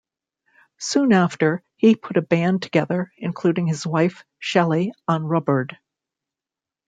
Soon 0.79 1.13
after, 1.13 1.61
he 1.75 1.95
put 1.95 2.17
a 2.17 2.23
band 2.23 2.63
together, 2.63 3.13
including 3.17 3.67
his 3.67 3.85
wife, 3.85 4.25
Shelly 4.39 4.93
on 5.07 5.25
rubboard. 5.25 5.77